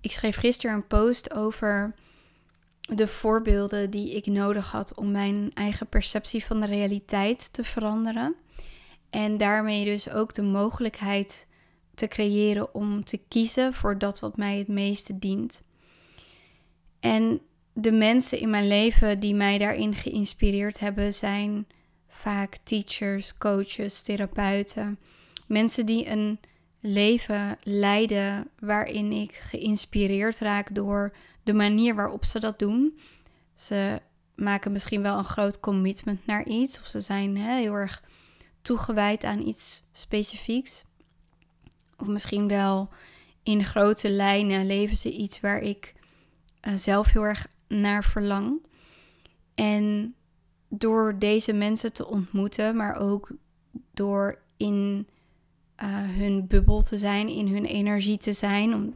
[0.00, 1.94] Ik schreef gisteren een post over
[2.80, 8.34] de voorbeelden die ik nodig had om mijn eigen perceptie van de realiteit te veranderen.
[9.10, 11.48] En daarmee dus ook de mogelijkheid
[11.94, 15.62] te creëren om te kiezen voor dat wat mij het meeste dient.
[17.00, 17.40] En
[17.72, 21.66] de mensen in mijn leven die mij daarin geïnspireerd hebben, zijn
[22.08, 24.98] vaak teachers, coaches, therapeuten.
[25.46, 26.40] Mensen die een
[26.80, 32.98] leven leiden waarin ik geïnspireerd raak door de manier waarop ze dat doen.
[33.54, 34.00] Ze
[34.34, 38.02] maken misschien wel een groot commitment naar iets, of ze zijn hè, heel erg
[38.62, 40.84] toegewijd aan iets specifieks.
[41.96, 42.88] Of misschien wel
[43.42, 45.94] in grote lijnen leven ze iets waar ik
[46.62, 48.66] uh, zelf heel erg naar verlang.
[49.54, 50.14] En
[50.68, 53.30] door deze mensen te ontmoeten, maar ook
[53.94, 55.08] door in
[55.82, 58.94] uh, hun bubbel te zijn, in hun energie te zijn, om,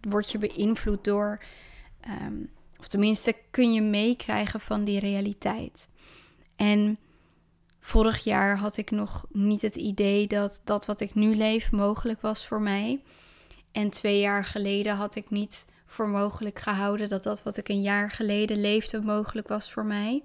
[0.00, 1.42] word je beïnvloed door,
[2.22, 5.88] um, of tenminste kun je meekrijgen van die realiteit.
[6.56, 6.98] En
[7.80, 12.20] vorig jaar had ik nog niet het idee dat dat wat ik nu leef mogelijk
[12.20, 13.00] was voor mij.
[13.72, 17.82] En twee jaar geleden had ik niet voor mogelijk gehouden dat dat wat ik een
[17.82, 20.22] jaar geleden leefde mogelijk was voor mij.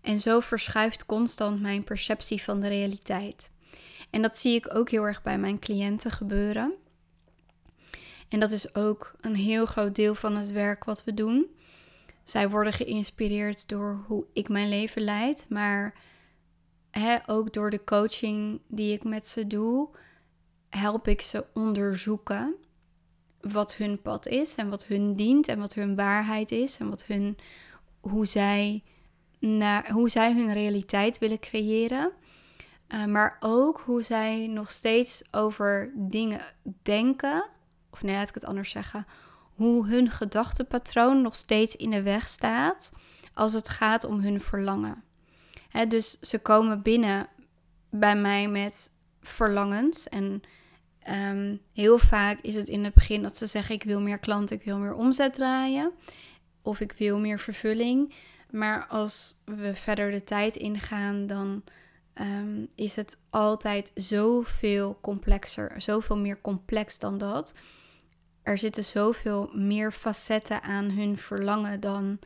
[0.00, 3.50] En zo verschuift constant mijn perceptie van de realiteit.
[4.10, 6.74] En dat zie ik ook heel erg bij mijn cliënten gebeuren.
[8.28, 11.46] En dat is ook een heel groot deel van het werk wat we doen.
[12.24, 15.94] Zij worden geïnspireerd door hoe ik mijn leven leid, maar
[17.26, 19.88] ook door de coaching die ik met ze doe,
[20.68, 22.54] help ik ze onderzoeken
[23.40, 27.04] wat hun pad is en wat hun dient en wat hun waarheid is en wat
[27.06, 27.36] hun,
[28.00, 28.82] hoe, zij
[29.38, 32.12] naar, hoe zij hun realiteit willen creëren.
[32.88, 36.40] Uh, maar ook hoe zij nog steeds over dingen
[36.82, 37.46] denken.
[37.90, 39.06] Of nee, laat ik het anders zeggen.
[39.54, 42.92] Hoe hun gedachtenpatroon nog steeds in de weg staat
[43.34, 45.02] als het gaat om hun verlangen.
[45.88, 47.28] Dus ze komen binnen
[47.90, 48.90] bij mij met
[49.20, 50.08] verlangens.
[50.08, 50.42] En
[51.08, 54.56] um, heel vaak is het in het begin dat ze zeggen: Ik wil meer klanten,
[54.56, 55.92] ik wil meer omzet draaien.
[56.62, 58.14] Of ik wil meer vervulling.
[58.50, 61.62] Maar als we verder de tijd ingaan, dan
[62.20, 67.54] um, is het altijd zoveel complexer, zoveel meer complex dan dat.
[68.42, 72.18] Er zitten zoveel meer facetten aan hun verlangen dan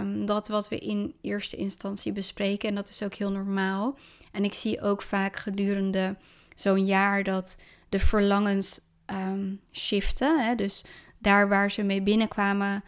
[0.00, 2.68] um, dat wat we in eerste instantie bespreken.
[2.68, 3.98] En dat is ook heel normaal.
[4.32, 6.16] En ik zie ook vaak gedurende
[6.54, 10.46] zo'n jaar dat de verlangens um, shiften.
[10.46, 10.54] Hè?
[10.54, 10.84] Dus
[11.18, 12.84] daar waar ze mee binnenkwamen,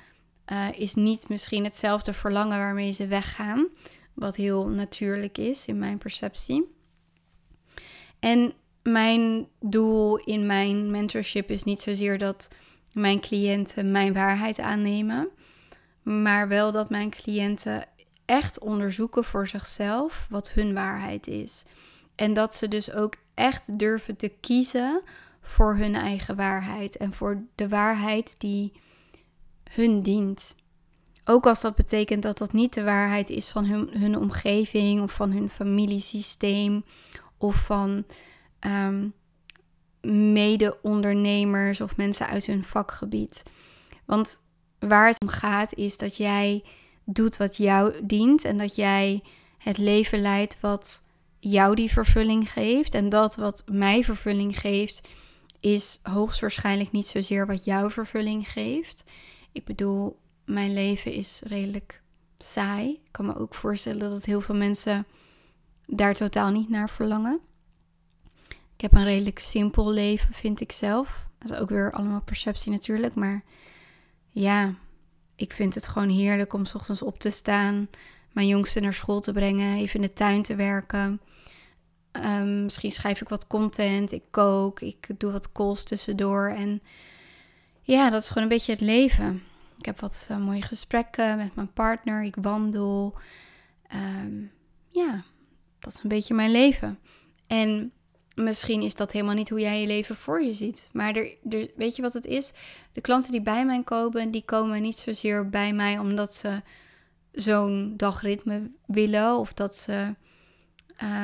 [0.53, 3.69] uh, is niet misschien hetzelfde verlangen waarmee ze weggaan.
[4.21, 6.75] Wat heel natuurlijk is in mijn perceptie.
[8.19, 12.51] En mijn doel in mijn mentorship is niet zozeer dat
[12.93, 15.31] mijn cliënten mijn waarheid aannemen,
[16.03, 17.85] maar wel dat mijn cliënten
[18.25, 21.65] echt onderzoeken voor zichzelf wat hun waarheid is.
[22.15, 25.03] En dat ze dus ook echt durven te kiezen
[25.43, 28.73] voor hun eigen waarheid en voor de waarheid die
[29.71, 30.55] hun dient.
[31.31, 35.13] Ook als dat betekent dat dat niet de waarheid is van hun, hun omgeving of
[35.13, 36.85] van hun familiesysteem
[37.39, 38.05] of van
[38.61, 39.13] um,
[40.33, 43.43] mede-ondernemers of mensen uit hun vakgebied.
[44.05, 44.39] Want
[44.79, 46.65] waar het om gaat is dat jij
[47.05, 49.23] doet wat jou dient en dat jij
[49.59, 51.03] het leven leidt wat
[51.39, 52.95] jou die vervulling geeft.
[52.95, 55.09] En dat wat mij vervulling geeft,
[55.61, 59.05] is hoogstwaarschijnlijk niet zozeer wat jouw vervulling geeft.
[59.53, 60.20] Ik bedoel,
[60.53, 62.03] mijn leven is redelijk
[62.39, 62.91] saai.
[62.91, 65.07] Ik kan me ook voorstellen dat heel veel mensen
[65.87, 67.41] daar totaal niet naar verlangen.
[68.49, 71.27] Ik heb een redelijk simpel leven, vind ik zelf.
[71.39, 73.15] Dat is ook weer allemaal perceptie natuurlijk.
[73.15, 73.43] Maar
[74.29, 74.75] ja,
[75.37, 77.89] ik vind het gewoon heerlijk om s ochtends op te staan,
[78.33, 81.21] mijn jongste naar school te brengen, even in de tuin te werken.
[82.13, 86.49] Um, misschien schrijf ik wat content, ik kook, ik doe wat calls tussendoor.
[86.49, 86.83] En
[87.83, 89.43] ja, dat is gewoon een beetje het leven.
[89.81, 93.19] Ik heb wat uh, mooie gesprekken met mijn partner, ik wandel.
[93.95, 94.53] Um,
[94.91, 95.25] ja,
[95.79, 96.99] dat is een beetje mijn leven.
[97.47, 97.93] En
[98.35, 100.89] misschien is dat helemaal niet hoe jij je leven voor je ziet.
[100.93, 102.53] Maar er, er, weet je wat het is?
[102.93, 106.63] De klanten die bij mij komen, die komen niet zozeer bij mij omdat ze
[107.33, 110.15] zo'n dagritme willen of dat ze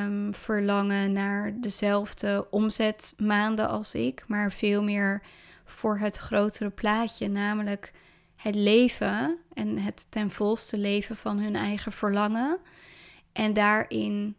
[0.03, 5.21] um, verlangen naar dezelfde omzetmaanden als ik, maar veel meer
[5.65, 7.93] voor het grotere plaatje, namelijk
[8.37, 12.57] het leven en het ten volste leven van hun eigen verlangen.
[13.31, 14.35] En daarin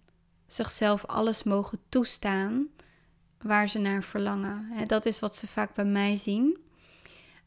[0.47, 2.67] zichzelf alles mogen toestaan
[3.43, 4.87] waar ze naar verlangen.
[4.87, 6.59] Dat is wat ze vaak bij mij zien.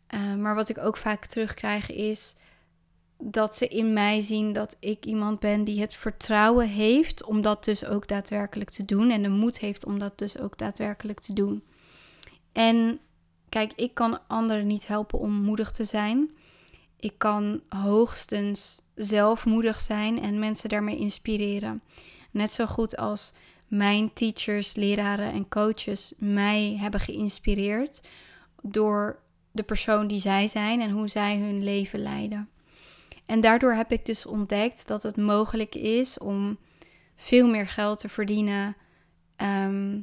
[0.07, 2.36] Eh, maar wat ik ook vaak terugkrijg is
[3.18, 7.65] dat ze in mij zien dat ik iemand ben die het vertrouwen heeft om dat
[7.65, 9.09] dus ook daadwerkelijk te doen.
[9.09, 11.63] En de moed heeft om dat dus ook daadwerkelijk te doen.
[12.51, 13.00] En
[13.50, 16.31] kijk, ik kan anderen niet helpen om moedig te zijn.
[17.01, 21.81] Ik kan hoogstens zelfmoedig zijn en mensen daarmee inspireren.
[22.31, 23.33] Net zo goed als
[23.68, 28.01] mijn teachers, leraren en coaches mij hebben geïnspireerd
[28.62, 29.19] door
[29.51, 32.50] de persoon die zij zijn en hoe zij hun leven leiden.
[33.25, 36.57] En daardoor heb ik dus ontdekt dat het mogelijk is om
[37.15, 38.75] veel meer geld te verdienen
[39.36, 40.00] ehm,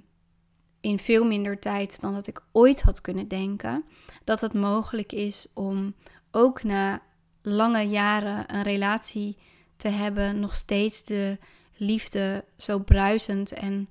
[0.81, 3.85] in veel minder tijd dan dat ik ooit had kunnen denken.
[4.25, 5.95] Dat het mogelijk is om
[6.39, 7.03] ook na
[7.43, 9.37] lange jaren een relatie
[9.77, 11.39] te hebben, nog steeds de
[11.77, 13.89] liefde zo bruisend en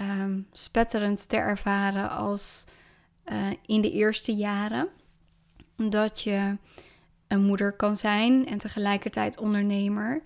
[0.00, 2.64] um, spetterend te ervaren als
[3.32, 4.88] uh, in de eerste jaren.
[5.76, 6.56] Dat je
[7.28, 10.22] een moeder kan zijn en tegelijkertijd ondernemer.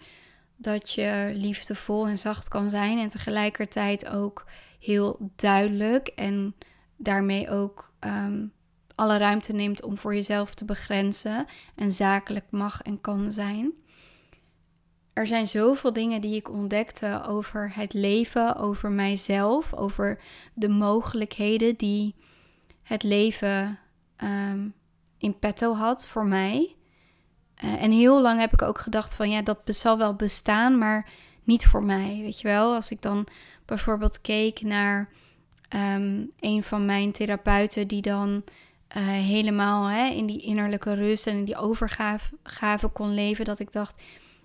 [0.56, 4.46] Dat je liefdevol en zacht kan zijn en tegelijkertijd ook
[4.80, 6.54] heel duidelijk en
[6.96, 8.52] daarmee ook um,
[8.94, 13.72] alle ruimte neemt om voor jezelf te begrenzen en zakelijk mag en kan zijn.
[15.12, 20.20] Er zijn zoveel dingen die ik ontdekte over het leven, over mijzelf, over
[20.54, 22.14] de mogelijkheden die
[22.82, 23.78] het leven
[24.22, 24.74] um,
[25.18, 26.76] in petto had voor mij.
[27.64, 31.10] Uh, en heel lang heb ik ook gedacht van ja, dat zal wel bestaan, maar
[31.44, 32.18] niet voor mij.
[32.22, 33.26] Weet je wel, als ik dan
[33.64, 35.08] bijvoorbeeld keek naar
[35.74, 38.44] um, een van mijn therapeuten die dan
[38.96, 43.72] uh, helemaal hè, in die innerlijke rust en in die overgave kon leven, dat ik
[43.72, 44.02] dacht,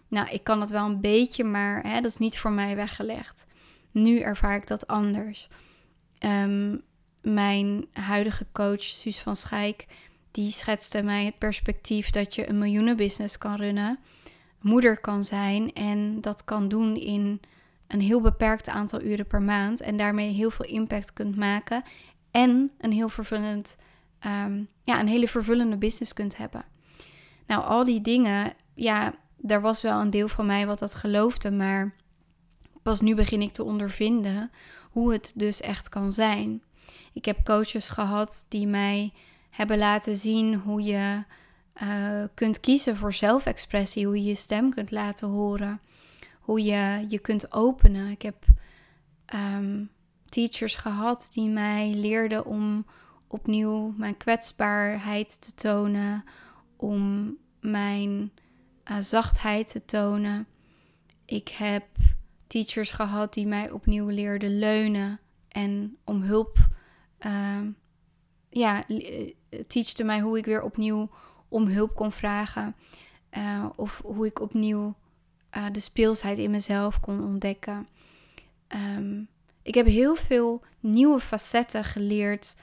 [0.08, 3.48] nou, ik kan dat wel een beetje, maar hè, dat is niet voor mij weggelegd.
[3.92, 5.48] Nu ervaar ik dat anders.
[6.20, 6.82] Um,
[7.22, 9.86] mijn huidige coach, Suus van Schijk,
[10.32, 14.00] die schetste mij het perspectief dat je een miljoenenbusiness kan runnen,
[14.62, 17.40] moeder kan zijn en dat kan doen in
[17.88, 21.84] een heel beperkt aantal uren per maand en daarmee heel veel impact kunt maken
[22.32, 23.76] en een heel vervullend,
[24.26, 26.66] um, ja, een hele vervullende business kunt hebben.
[27.48, 31.52] Nou, al die dingen, ja, daar was wel een deel van mij wat dat geloofde,
[31.52, 31.94] maar
[32.84, 34.52] pas nu begin ik te ondervinden
[34.92, 36.62] hoe het dus echt kan zijn.
[37.14, 39.14] Ik heb coaches gehad die mij
[39.50, 41.24] hebben laten zien hoe je
[41.84, 45.82] uh, kunt kiezen voor zelfexpressie, hoe je je stem kunt laten horen,
[46.40, 48.10] hoe je je kunt openen.
[48.10, 48.46] Ik heb
[49.56, 49.90] um,
[50.30, 52.86] teachers gehad die mij leerden om
[53.32, 56.24] opnieuw mijn kwetsbaarheid te tonen,
[56.76, 58.32] om mijn
[58.92, 60.48] uh, zachtheid te tonen.
[61.26, 61.84] Ik heb
[62.48, 66.58] teachers gehad die mij opnieuw leerden leunen en om hulp
[67.26, 67.60] uh,
[68.50, 69.32] ja, eh,
[69.68, 71.10] teachte mij hoe ik weer opnieuw
[71.48, 72.76] om hulp kon vragen.
[73.38, 74.96] Uh, of hoe ik opnieuw
[75.72, 77.88] de speelsheid in mezelf kon ontdekken.
[78.98, 79.28] Um,
[79.62, 82.56] ik heb heel veel nieuwe facetten geleerd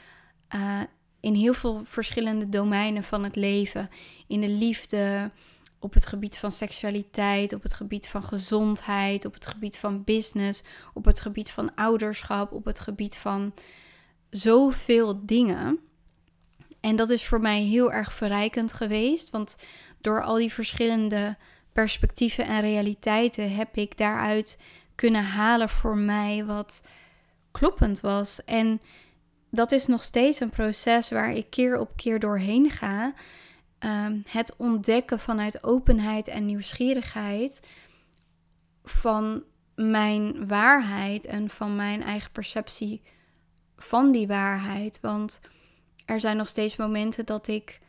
[0.55, 0.81] uh,
[1.21, 3.91] in heel veel verschillende domeinen van het leven.
[4.27, 5.31] In de liefde,
[5.79, 10.63] op het gebied van seksualiteit, op het gebied van gezondheid, op het gebied van business,
[10.95, 13.55] op het gebied van ouderschap, op het gebied van
[14.31, 15.79] zoveel dingen.
[16.81, 19.57] En dat is voor mij heel erg verrijkend geweest, want
[20.01, 21.37] door al die verschillende
[21.73, 24.61] perspectieven en realiteiten heb ik daaruit
[24.95, 26.87] kunnen halen voor mij wat
[27.51, 28.45] kloppend was.
[28.45, 28.81] En
[29.57, 33.15] dat is nog steeds een proces waar ik keer op keer doorheen ga.
[33.79, 37.61] Um, het ontdekken vanuit openheid en nieuwsgierigheid
[38.85, 39.43] van
[39.75, 43.03] mijn waarheid en van mijn eigen perceptie
[43.77, 45.01] van die waarheid.
[45.01, 45.41] Want
[46.05, 47.81] er zijn nog steeds momenten dat ik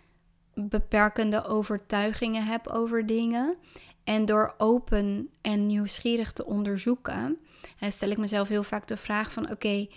[0.54, 3.56] beperkende overtuigingen heb over dingen.
[4.04, 7.38] En door open en nieuwsgierig te onderzoeken,
[7.80, 9.88] stel ik mezelf heel vaak de vraag van oké,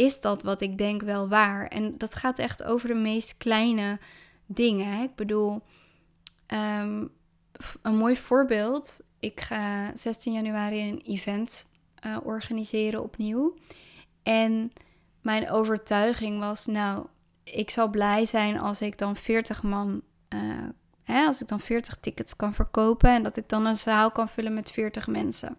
[0.00, 1.66] is dat wat ik denk wel waar?
[1.66, 3.98] En dat gaat echt over de meest kleine
[4.46, 5.02] dingen.
[5.02, 5.62] Ik bedoel,
[6.46, 7.06] ehm,
[7.82, 9.00] een mooi voorbeeld.
[9.18, 11.66] Ik ga 16 januari een event
[12.06, 13.54] uh, organiseren opnieuw.
[14.22, 14.72] En
[15.20, 17.06] mijn overtuiging was, nou,
[17.44, 20.02] ik zal blij zijn als ik dan 40 man,
[20.34, 20.68] uh,
[21.02, 24.28] hè, als ik dan 40 tickets kan verkopen en dat ik dan een zaal kan
[24.28, 25.56] vullen met 40 mensen.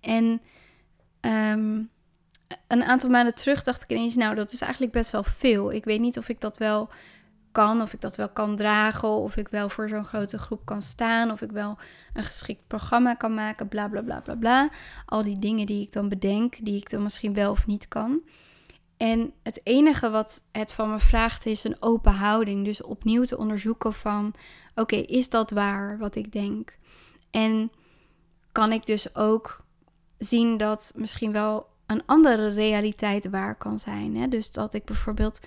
[0.00, 0.40] En
[1.20, 1.92] um,
[2.68, 5.72] een aantal maanden terug dacht ik ineens, nou, dat is eigenlijk best wel veel.
[5.72, 6.88] Ik weet niet of ik dat wel
[7.52, 10.82] kan, of ik dat wel kan dragen, of ik wel voor zo'n grote groep kan
[10.82, 11.78] staan, of ik wel
[12.12, 14.68] een geschikt programma kan maken, bla bla bla bla bla.
[15.06, 18.22] Al die dingen die ik dan bedenk, die ik dan misschien wel of niet kan.
[18.96, 22.64] En het enige wat het van me vraagt is een open houding.
[22.64, 24.34] Dus opnieuw te onderzoeken van,
[24.74, 26.78] oké, is dat waar wat ik denk?
[27.30, 27.70] En
[28.52, 29.64] kan ik dus ook
[30.18, 34.16] zien dat misschien wel een andere realiteit waar kan zijn.
[34.16, 34.28] Hè?
[34.28, 35.40] Dus dat ik bijvoorbeeld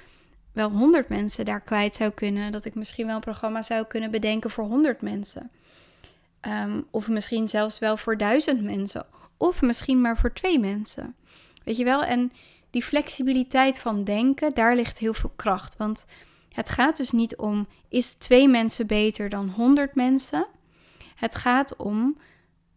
[0.51, 2.51] wel 100 mensen daar kwijt zou kunnen.
[2.51, 5.51] Dat ik misschien wel een programma zou kunnen bedenken voor 100 mensen.
[6.39, 9.06] Ehm, of misschien zelfs wel voor duizend mensen.
[9.38, 11.15] Of misschien maar voor twee mensen.
[11.63, 12.03] Weet je wel?
[12.03, 12.32] En
[12.70, 15.77] die flexibiliteit van denken, daar ligt heel veel kracht.
[15.77, 16.06] Want
[16.51, 20.48] het gaat dus niet om, is twee mensen beter dan 100 mensen?
[21.15, 22.17] Het gaat om,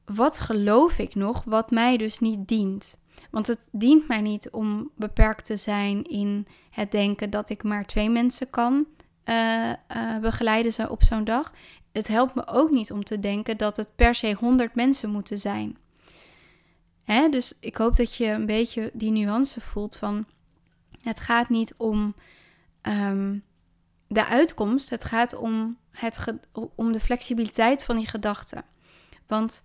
[0.05, 2.99] wat geloof ik nog wat mij dus niet dient?
[3.31, 7.87] Want het dient mij niet om beperkt te zijn in het denken dat ik maar
[7.87, 8.87] twee mensen kan
[9.25, 11.53] uh, uh, begeleiden op zo'n dag.
[11.93, 15.39] Het helpt me ook niet om te denken dat het per se 100 mensen moeten
[15.39, 15.77] zijn.
[17.05, 17.29] Hè?
[17.29, 20.27] Dus ik hoop dat je een beetje die nuance voelt van
[21.03, 22.15] het gaat niet om
[22.83, 23.43] um,
[24.07, 26.35] de uitkomst, het gaat om, het
[26.75, 28.65] om de flexibiliteit van die gedachten.
[29.27, 29.63] Want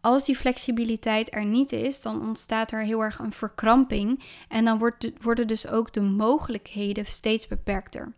[0.00, 4.22] als die flexibiliteit er niet is, dan ontstaat er heel erg een verkramping.
[4.48, 8.12] En dan wordt, worden dus ook de mogelijkheden steeds beperkter.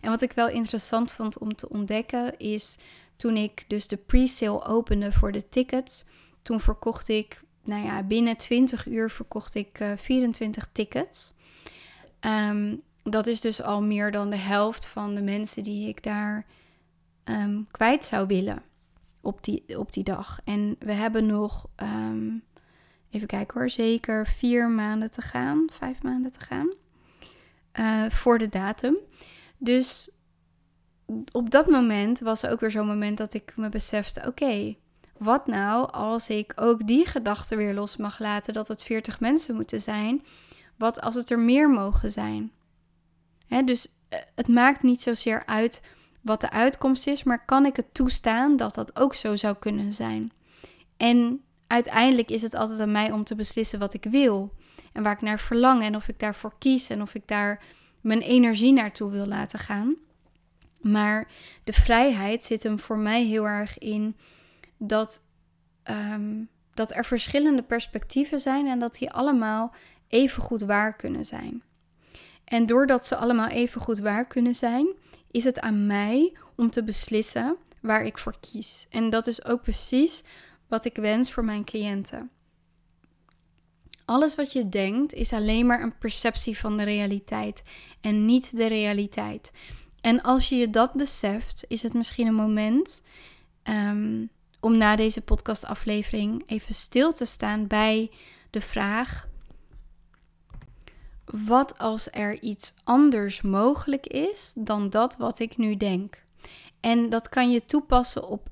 [0.00, 2.78] En wat ik wel interessant vond om te ontdekken is
[3.16, 6.04] toen ik dus de pre-sale opende voor de tickets.
[6.42, 11.34] Toen verkocht ik, nou ja, binnen 20 uur verkocht ik uh, eh, 24 tickets.
[12.20, 16.46] Um, dat is dus al meer dan de helft van de mensen die ik daar
[17.24, 18.62] um, kwijt zou willen
[19.24, 20.40] op die, op die dag.
[20.44, 22.42] En we hebben nog, um,
[23.10, 26.72] even kijken hoor, zeker vier maanden te gaan, vijf maanden te gaan
[27.80, 28.96] uh, voor de datum.
[29.58, 30.10] Dus
[31.32, 34.76] op dat moment was er ook weer zo'n moment dat ik me besefte: oké,
[35.18, 39.54] wat nou als ik ook die gedachte weer los mag laten dat het 40 mensen
[39.54, 40.22] moeten zijn?
[40.76, 42.52] Wat als het er meer mogen zijn?
[43.64, 45.82] Dus eh, het maakt niet zozeer uit
[46.24, 49.92] wat de uitkomst is, maar kan ik het toestaan dat dat ook zo zou kunnen
[49.92, 50.32] zijn?
[50.96, 54.52] En uiteindelijk is het altijd aan mij om te beslissen wat ik wil
[54.92, 57.62] en waar ik naar verlang en of ik daarvoor kies en of ik daar
[58.00, 59.94] mijn energie naartoe wil laten gaan.
[60.82, 61.28] Maar
[61.64, 64.16] de vrijheid zit hem voor mij heel erg in
[64.76, 65.20] dat,
[65.90, 69.74] um, dat er verschillende perspectieven zijn en dat die allemaal
[70.08, 71.62] even goed waar kunnen zijn.
[72.44, 74.86] En doordat ze allemaal even goed waar kunnen zijn,
[75.34, 78.86] is het aan mij om te beslissen waar ik voor kies.
[78.90, 80.22] En dat is ook precies
[80.68, 82.30] wat ik wens voor mijn cliënten.
[84.04, 87.62] Alles wat je denkt is alleen maar een perceptie van de realiteit
[88.00, 89.52] en niet de realiteit.
[90.00, 93.02] En als je je dat beseft, is het misschien een moment
[93.64, 98.10] um, om na deze podcastaflevering even stil te staan bij
[98.50, 99.28] de vraag:
[101.46, 106.22] wat als er iets anders mogelijk is dan dat wat ik nu denk?
[106.80, 108.48] En dat kan je toepassen op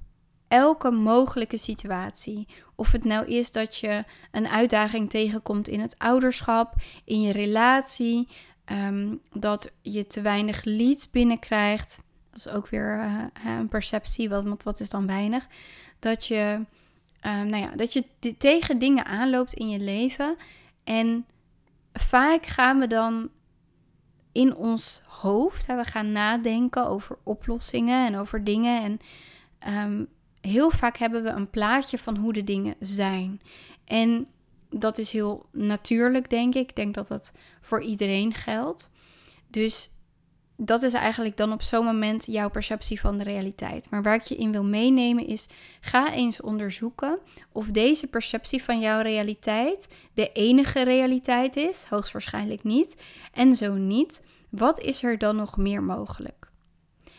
[0.49, 2.49] elke mogelijke situatie.
[2.75, 6.75] Of het nou is dat je een uitdaging tegenkomt in het ouderschap,
[7.05, 8.29] in je relatie,
[8.73, 12.03] um, dat je te weinig leads binnenkrijgt.
[12.31, 13.25] Dat is ook weer uh,
[13.59, 15.47] een perceptie, want wat is dan weinig?
[15.99, 16.61] Dat je,
[17.27, 18.05] um, nou ja, dat je
[18.39, 20.37] tegen dingen aanloopt in je leven
[20.85, 21.27] en
[21.92, 23.30] vaak gaan we dan
[24.32, 28.82] in ons hoofd, hè, we gaan nadenken over oplossingen en over dingen.
[28.82, 28.99] En
[29.90, 30.08] um,
[30.40, 33.40] heel vaak hebben we een plaatje van hoe de dingen zijn.
[33.84, 34.26] En
[34.70, 36.68] dat is heel natuurlijk, denk ik.
[36.68, 38.90] Ik denk dat dat voor iedereen geldt.
[39.49, 39.90] Dus
[40.64, 43.90] dat is eigenlijk dan op zo'n moment jouw perceptie van de realiteit.
[43.90, 45.49] Maar waar ik je in wil meenemen is:
[45.81, 47.19] ga eens onderzoeken
[47.52, 51.85] of deze perceptie van jouw realiteit de enige realiteit is.
[51.85, 52.97] Hoogstwaarschijnlijk niet.
[53.33, 56.50] En zo niet, wat is er dan nog meer mogelijk?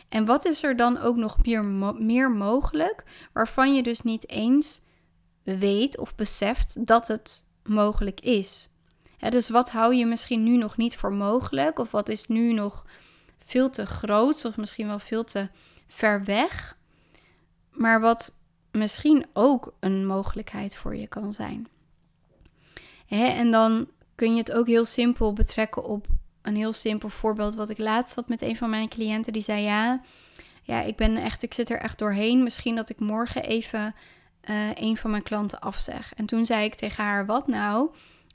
[0.09, 1.65] En wat is er dan ook nog meer,
[1.99, 4.81] meer mogelijk waarvan je dus niet eens
[5.43, 8.67] weet of beseft dat het mogelijk is?
[9.29, 11.79] dus wat hou je misschien nu nog niet voor mogelijk?
[11.79, 12.85] Of wat is nu nog
[13.43, 15.47] veel te groot of misschien wel veel te
[15.87, 16.77] ver weg.
[17.71, 18.39] Maar wat
[18.71, 21.67] misschien ook een mogelijkheid voor je kan zijn.
[23.05, 26.07] Hè, en dan kun je het ook heel simpel betrekken op
[26.41, 27.55] een heel simpel voorbeeld.
[27.55, 29.33] Wat ik laatst had met een van mijn cliënten.
[29.33, 30.01] Die zei: Ja,
[30.61, 32.43] ja ik ben echt, ik zit er echt doorheen.
[32.43, 33.95] Misschien dat ik morgen even
[34.49, 36.13] uh, een van mijn klanten afzeg.
[36.13, 37.89] En toen zei ik tegen haar: Wat nou?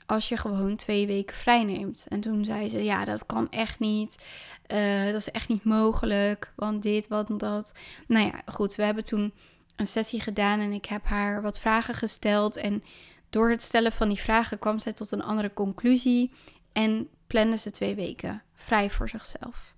[0.09, 2.05] Als je gewoon twee weken vrij neemt.
[2.07, 4.25] En toen zei ze, ja, dat kan echt niet.
[4.73, 7.73] Uh, dat is echt niet mogelijk, want dit, wat dat.
[8.07, 9.33] Nou ja, goed, we hebben toen
[9.75, 12.55] een sessie gedaan en ik heb haar wat vragen gesteld.
[12.55, 12.83] En
[13.29, 16.31] door het stellen van die vragen kwam zij tot een andere conclusie.
[16.73, 19.73] En plande ze twee weken vrij voor zichzelf.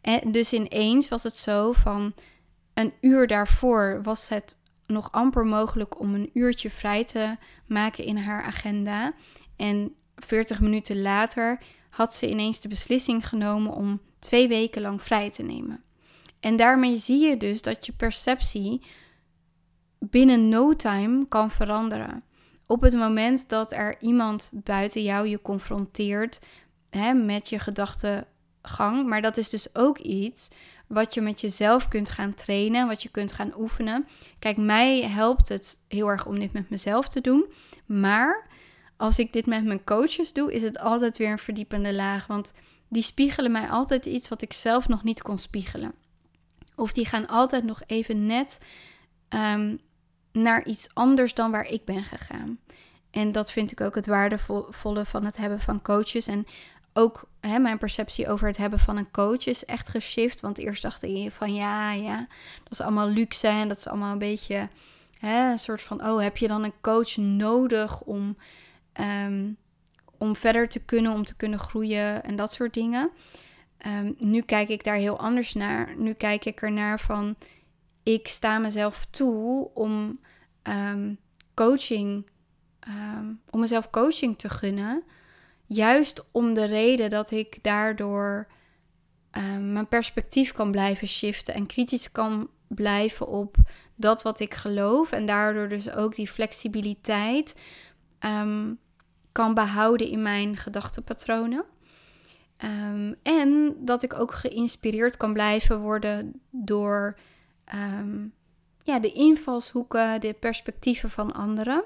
[0.00, 2.14] En dus ineens was het zo van
[2.74, 7.36] een uur daarvoor was het nog amper mogelijk om een uurtje vrij te
[7.66, 9.12] maken in haar agenda.
[9.56, 11.58] En 40 minuten later
[11.90, 15.82] had ze ineens de beslissing genomen om twee weken lang vrij te nemen.
[16.40, 18.82] En daarmee zie je dus dat je perceptie
[19.98, 22.22] binnen no time kan veranderen.
[22.66, 26.40] Op het moment dat er iemand buiten jou je confronteert
[26.90, 29.06] hè, met je gedachtegang.
[29.06, 30.50] Maar dat is dus ook iets
[30.86, 34.06] wat je met jezelf kunt gaan trainen, wat je kunt gaan oefenen.
[34.38, 37.46] Kijk, mij helpt het heel erg om dit met mezelf te doen.
[37.86, 38.46] Maar
[39.02, 42.26] als ik dit met mijn coaches doe, is het altijd weer een verdiepende laag.
[42.26, 42.52] Want
[42.88, 45.92] die spiegelen mij altijd iets wat ik zelf nog niet kon spiegelen.
[46.76, 48.58] Of die gaan altijd nog even net
[49.28, 49.76] ehm,
[50.32, 52.58] naar iets anders dan waar ik ben gegaan.
[53.10, 56.26] En dat vind ik ook het waardevolle van het hebben van coaches.
[56.26, 56.46] En
[56.92, 60.40] ook hè, mijn perceptie over het hebben van een coach is echt geshift.
[60.40, 62.26] Want eerst dacht ik van ja, ja,
[62.62, 64.68] dat is allemaal luxe en dat is allemaal een beetje
[65.18, 68.36] hè, een soort van, oh, heb je dan een coach nodig om,
[68.92, 69.52] ehm,
[70.18, 73.10] om verder te kunnen, om te kunnen groeien en dat soort dingen.
[73.78, 75.96] Ehm, nu kijk ik daar heel anders naar.
[75.96, 77.36] Nu kijk ik er naar van,
[78.02, 80.20] ik sta mezelf toe om
[80.62, 81.18] um,
[81.54, 82.26] coaching,
[83.50, 85.02] om mezelf coaching te gunnen.
[85.66, 88.46] Juist om de reden dat ik daardoor
[89.30, 93.56] ehm, mijn perspectief kan blijven shiften en kritisch kan blijven op
[93.94, 95.12] dat wat ik geloof.
[95.12, 97.54] En daardoor dus ook die flexibiliteit
[99.32, 101.64] kan behouden in mijn gedachtenpatronen.
[102.64, 107.16] Um, en dat ik ook geïnspireerd kan blijven worden door
[108.82, 111.84] ja, de invalshoeken, de perspectieven van anderen.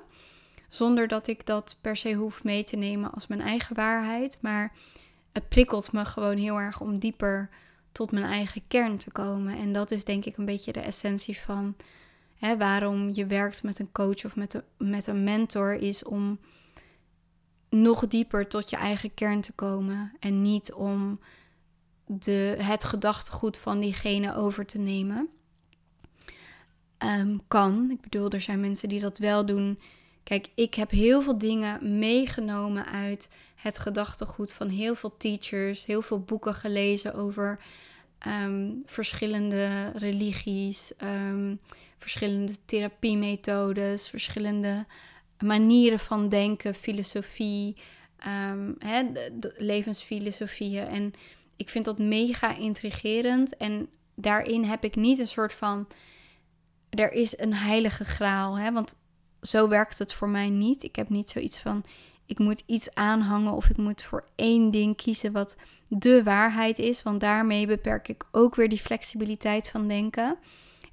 [0.68, 4.38] Zonder dat ik dat per se hoef mee te nemen als mijn eigen waarheid.
[4.40, 4.72] Maar
[5.32, 7.48] het prikkelt me gewoon heel erg om dieper
[7.92, 9.58] tot mijn eigen kern te komen.
[9.58, 11.76] En dat is denk ik een beetje de essentie van
[12.36, 15.74] hè, waarom je werkt met een coach of met een, met een mentor.
[15.74, 16.38] Is om
[17.68, 20.12] nog dieper tot je eigen kern te komen.
[20.20, 21.18] En niet om
[22.06, 25.28] de, het gedachtegoed van diegene over te nemen.
[26.98, 27.90] Um, kan.
[27.90, 29.78] Ik bedoel, er zijn mensen die dat wel doen
[30.26, 36.02] Kijk, ik heb heel veel dingen meegenomen uit het gedachtegoed van heel veel teachers, heel
[36.02, 37.58] veel boeken gelezen over
[38.18, 41.60] ehm, verschillende religies, um,
[41.98, 44.86] verschillende therapiemethodes, verschillende
[45.44, 47.76] manieren van denken, filosofie,
[48.50, 48.76] um,
[49.56, 50.86] levensfilosofieën.
[50.86, 51.12] En
[51.56, 53.56] ik vind dat mega intrigerend.
[53.56, 55.88] En daarin heb ik niet een soort van.
[56.90, 58.58] Er is een heilige graal.
[58.58, 58.72] Hè?
[58.72, 58.98] Want
[59.40, 60.82] zo werkt het voor mij niet.
[60.82, 61.84] Ik heb niet zoiets van
[62.26, 65.56] ik moet iets aanhangen of ik moet voor één ding kiezen wat
[65.88, 67.02] de waarheid is.
[67.02, 70.38] Want daarmee beperk ik ook weer die flexibiliteit van denken.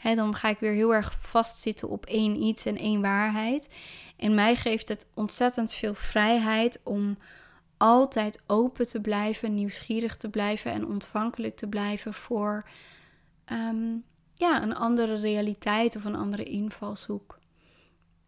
[0.04, 3.70] Dan ga ik weer heel erg vastzitten op één iets en één waarheid.
[4.18, 7.18] En mij geeft het ontzettend veel vrijheid om
[7.78, 12.70] altijd open te blijven, nieuwsgierig te blijven en ontvankelijk te blijven voor
[13.46, 13.96] ehm,
[14.34, 17.40] ja, een andere realiteit of een andere invalshoek.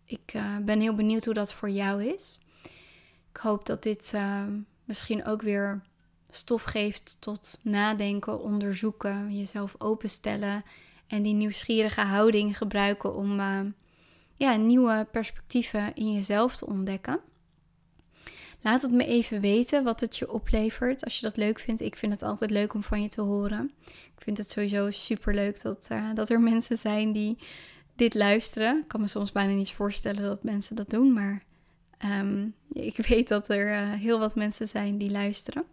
[0.05, 2.39] Ik uh, ben heel benieuwd hoe dat voor jou is.
[3.31, 4.43] Ik hoop dat dit uh,
[4.83, 5.81] misschien ook weer
[6.29, 10.63] stof geeft tot nadenken, onderzoeken, jezelf openstellen
[11.07, 13.59] en die nieuwsgierige houding gebruiken om uh,
[14.35, 17.19] ja, nieuwe perspectieven in jezelf te ontdekken.
[18.61, 21.81] Laat het me even weten wat het je oplevert als je dat leuk vindt.
[21.81, 23.71] Ik vind het altijd leuk om van je te horen.
[23.85, 27.37] Ik vind het sowieso super leuk dat, dat er mensen zijn die
[27.95, 28.77] dit luisteren.
[28.77, 31.43] Ik kan me soms bijna niet voorstellen dat mensen dat doen, maar
[32.05, 35.63] um, ik weet dat er uh, heel wat mensen zijn die luisteren.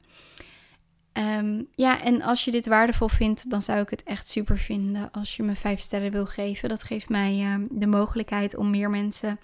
[1.12, 5.10] Um, ja, en als je dit waardevol vindt, dan zou ik het echt super vinden
[5.10, 6.68] als je me vijf sterren wil geven.
[6.68, 9.40] Dat geeft mij uh, de mogelijkheid om meer mensen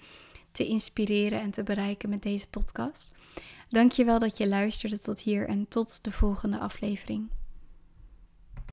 [0.51, 3.11] te inspireren en te bereiken met deze podcast.
[3.69, 7.29] Dankjewel dat je luisterde tot hier en tot de volgende aflevering.